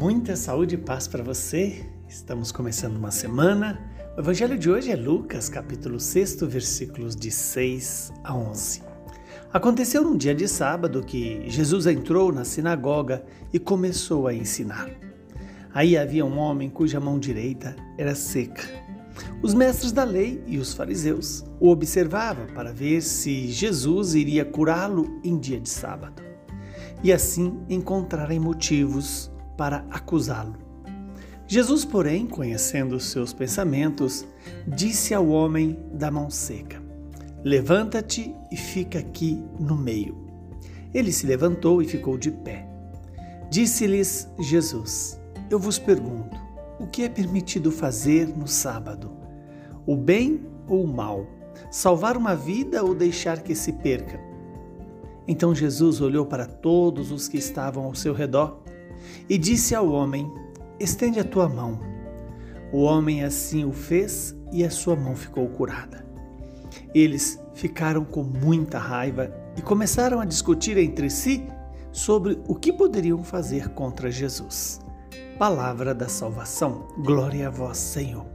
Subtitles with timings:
[0.00, 1.84] Muita saúde e paz para você.
[2.08, 3.78] Estamos começando uma semana.
[4.16, 8.82] O evangelho de hoje é Lucas, capítulo 6, versículos de 6 a 11.
[9.52, 13.22] Aconteceu num dia de sábado que Jesus entrou na sinagoga
[13.52, 14.88] e começou a ensinar.
[15.74, 18.62] Aí havia um homem cuja mão direita era seca.
[19.42, 25.20] Os mestres da lei e os fariseus o observavam para ver se Jesus iria curá-lo
[25.22, 26.22] em dia de sábado
[27.02, 29.29] e assim encontrarem motivos
[29.60, 30.56] para acusá-lo.
[31.46, 34.26] Jesus, porém, conhecendo os seus pensamentos,
[34.66, 36.82] disse ao homem da mão seca:
[37.44, 40.16] Levanta-te e fica aqui no meio.
[40.94, 42.66] Ele se levantou e ficou de pé.
[43.50, 45.20] Disse-lhes Jesus:
[45.50, 46.40] Eu vos pergunto,
[46.78, 49.10] o que é permitido fazer no sábado?
[49.84, 51.26] O bem ou o mal?
[51.70, 54.18] Salvar uma vida ou deixar que se perca?
[55.28, 58.62] Então Jesus olhou para todos os que estavam ao seu redor
[59.28, 60.30] e disse ao homem:
[60.78, 61.80] Estende a tua mão.
[62.72, 66.04] O homem assim o fez e a sua mão ficou curada.
[66.94, 71.46] Eles ficaram com muita raiva e começaram a discutir entre si
[71.92, 74.80] sobre o que poderiam fazer contra Jesus.
[75.38, 76.86] Palavra da salvação.
[76.98, 78.26] Glória a vós, Senhor.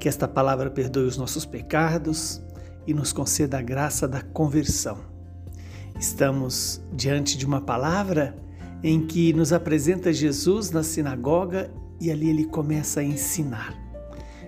[0.00, 2.42] Que esta palavra perdoe os nossos pecados
[2.86, 5.12] e nos conceda a graça da conversão
[6.02, 8.34] Estamos diante de uma palavra
[8.82, 13.76] em que nos apresenta Jesus na sinagoga e ali ele começa a ensinar.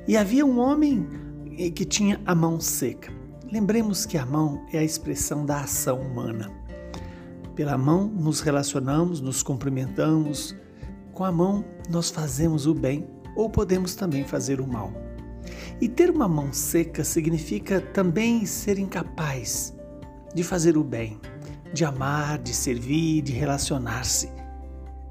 [0.08, 1.06] E havia um homem
[1.58, 3.12] eh, que tinha a mão seca.
[3.50, 6.50] Lembremos que a mão é a expressão da ação humana.
[7.54, 10.56] Pela mão nos relacionamos, nos cumprimentamos.
[11.12, 14.92] Com a mão nós fazemos o bem ou podemos também fazer o mal.
[15.80, 19.74] E ter uma mão seca significa também ser incapaz
[20.34, 21.20] de fazer o bem,
[21.74, 24.30] de amar, de servir, de relacionar-se.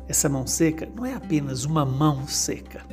[0.08, 2.86] Essa mão seca não é apenas uma mão seca.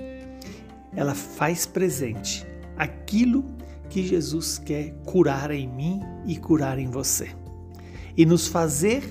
[0.94, 2.45] Ela faz presente
[2.77, 3.45] aquilo
[3.89, 7.30] que Jesus quer curar em mim e curar em você.
[8.17, 9.02] E nos fazer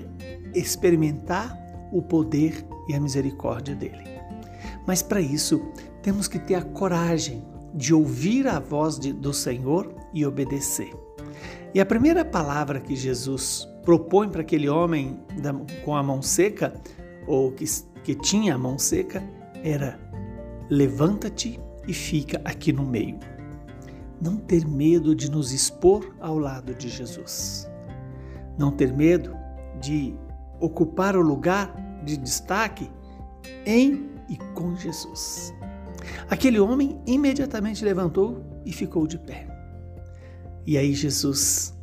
[0.53, 1.57] experimentar
[1.91, 4.03] o poder e a misericórdia dele.
[4.85, 5.61] Mas para isso,
[6.01, 10.94] temos que ter a coragem de ouvir a voz de, do Senhor e obedecer.
[11.73, 15.53] E a primeira palavra que Jesus propõe para aquele homem da,
[15.84, 16.73] com a mão seca,
[17.28, 17.66] ou que,
[18.03, 19.23] que tinha a mão seca,
[19.63, 20.00] era:
[20.69, 23.19] levanta-te e fica aqui no meio.
[24.22, 27.69] Não ter medo de nos expor ao lado de Jesus.
[28.57, 29.34] Não ter medo
[29.79, 30.13] de
[30.59, 31.73] ocupar o lugar
[32.03, 32.90] de destaque
[33.66, 35.53] em e com Jesus.
[36.29, 39.47] Aquele homem imediatamente levantou e ficou de pé.
[40.66, 41.73] E aí Jesus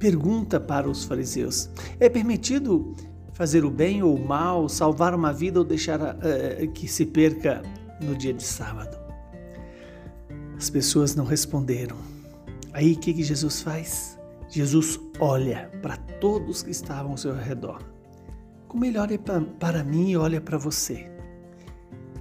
[0.00, 2.96] pergunta para os fariseus: é permitido
[3.34, 7.62] fazer o bem ou o mal, salvar uma vida ou deixar uh, que se perca
[8.00, 8.98] no dia de sábado?
[10.56, 11.96] As pessoas não responderam.
[12.72, 14.18] Aí o que, que Jesus faz?
[14.48, 17.82] Jesus olha para todos que estavam ao seu redor.
[18.66, 19.18] Como ele olha
[19.58, 21.10] para mim e olha para você.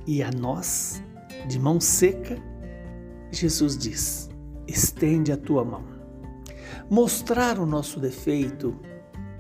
[0.06, 1.04] E a nós,
[1.48, 2.38] de mão seca,
[3.32, 4.30] Jesus diz:
[4.68, 5.99] estende a tua mão
[6.90, 8.80] mostrar o nosso defeito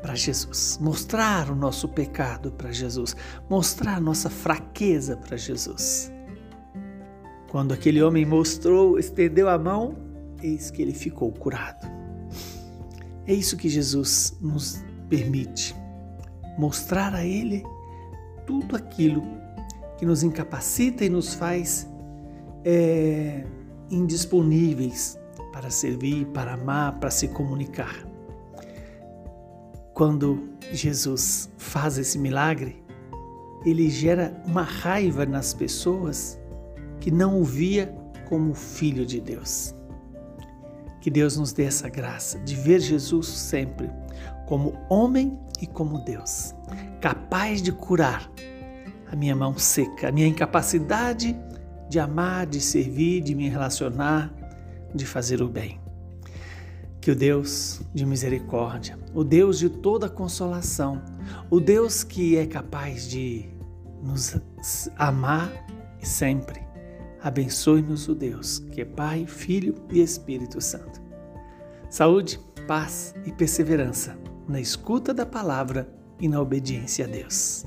[0.01, 3.15] para Jesus, mostrar o nosso pecado para Jesus,
[3.49, 6.11] mostrar a nossa fraqueza para Jesus.
[7.49, 9.95] Quando aquele homem mostrou, estendeu a mão,
[10.41, 11.87] eis que ele ficou curado.
[13.29, 15.75] É isso que Jesus nos permite,
[16.57, 17.63] mostrar a Ele
[18.47, 19.21] tudo aquilo
[19.99, 21.87] que nos incapacita e nos faz
[22.65, 23.43] é,
[23.91, 25.18] indisponíveis
[25.51, 28.05] para servir, para amar, para se comunicar.
[29.93, 32.83] Quando Jesus faz esse milagre,
[33.65, 36.39] ele gera uma raiva nas pessoas
[36.99, 37.93] que não o via
[38.27, 39.75] como filho de Deus.
[41.01, 43.89] Que Deus nos dê essa graça de ver Jesus sempre
[44.47, 46.55] como homem e como Deus,
[46.99, 48.29] capaz de curar
[49.11, 51.37] a minha mão seca, a minha incapacidade
[51.87, 54.33] de amar, de servir, de me relacionar,
[54.93, 55.79] de fazer o bem.
[57.01, 61.01] Que o Deus de misericórdia, o Deus de toda consolação,
[61.49, 63.49] o Deus que é capaz de
[64.03, 64.37] nos
[64.97, 65.51] amar
[66.01, 66.61] sempre,
[67.21, 71.01] abençoe-nos o Deus, que é Pai, Filho e Espírito Santo.
[71.89, 75.89] Saúde, paz e perseverança na escuta da palavra
[76.19, 77.65] e na obediência a Deus.